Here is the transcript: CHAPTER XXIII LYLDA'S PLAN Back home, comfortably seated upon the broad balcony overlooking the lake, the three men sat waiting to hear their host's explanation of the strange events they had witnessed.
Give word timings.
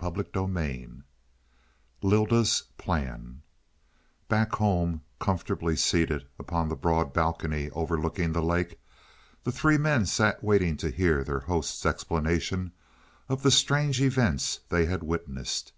CHAPTER 0.00 0.20
XXIII 0.32 1.02
LYLDA'S 2.02 2.62
PLAN 2.78 3.42
Back 4.28 4.52
home, 4.54 5.00
comfortably 5.18 5.74
seated 5.74 6.24
upon 6.38 6.68
the 6.68 6.76
broad 6.76 7.12
balcony 7.12 7.68
overlooking 7.70 8.30
the 8.30 8.44
lake, 8.44 8.78
the 9.42 9.50
three 9.50 9.78
men 9.78 10.06
sat 10.06 10.40
waiting 10.44 10.76
to 10.76 10.88
hear 10.92 11.24
their 11.24 11.40
host's 11.40 11.84
explanation 11.84 12.70
of 13.28 13.42
the 13.42 13.50
strange 13.50 14.00
events 14.00 14.60
they 14.68 14.84
had 14.86 15.02
witnessed. 15.02 15.72